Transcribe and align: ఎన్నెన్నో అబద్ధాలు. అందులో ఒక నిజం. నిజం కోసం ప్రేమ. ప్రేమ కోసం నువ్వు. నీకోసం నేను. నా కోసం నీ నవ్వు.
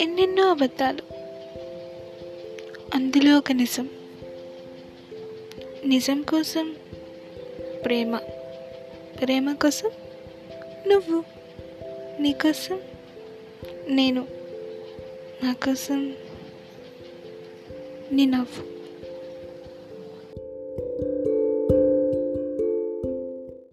ఎన్నెన్నో 0.00 0.50
అబద్ధాలు. 0.50 1.02
అందులో 2.94 3.38
ఒక 3.38 3.52
నిజం. 3.52 3.90
నిజం 5.84 6.22
కోసం 6.22 6.76
ప్రేమ. 7.84 8.16
ప్రేమ 9.22 9.52
కోసం 9.52 9.90
నువ్వు. 10.88 11.24
నీకోసం 12.20 12.80
నేను. 13.88 14.26
నా 15.42 15.52
కోసం 15.52 16.16
నీ 18.12 18.26
నవ్వు. 18.26 18.78